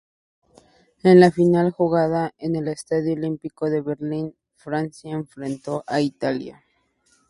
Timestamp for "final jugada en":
1.31-2.55